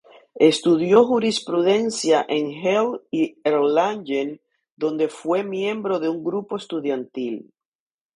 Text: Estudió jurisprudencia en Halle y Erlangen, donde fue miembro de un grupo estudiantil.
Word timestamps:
Estudió 0.39 1.05
jurisprudencia 1.05 2.25
en 2.27 2.47
Halle 2.53 3.01
y 3.11 3.37
Erlangen, 3.43 4.41
donde 4.75 5.09
fue 5.09 5.43
miembro 5.43 5.99
de 5.99 6.09
un 6.09 6.23
grupo 6.23 6.55
estudiantil. 6.57 7.53